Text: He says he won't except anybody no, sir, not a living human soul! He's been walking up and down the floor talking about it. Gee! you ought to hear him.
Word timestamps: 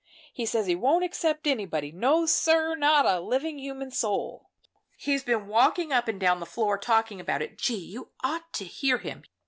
He 0.33 0.47
says 0.47 0.65
he 0.65 0.73
won't 0.73 1.03
except 1.03 1.45
anybody 1.45 1.91
no, 1.91 2.25
sir, 2.25 2.73
not 2.73 3.05
a 3.05 3.19
living 3.19 3.59
human 3.59 3.91
soul! 3.91 4.49
He's 4.97 5.23
been 5.23 5.45
walking 5.45 5.93
up 5.93 6.07
and 6.07 6.19
down 6.19 6.39
the 6.39 6.47
floor 6.47 6.79
talking 6.79 7.21
about 7.21 7.43
it. 7.43 7.55
Gee! 7.55 7.75
you 7.75 8.09
ought 8.23 8.51
to 8.53 8.65
hear 8.65 8.97
him. 8.97 9.21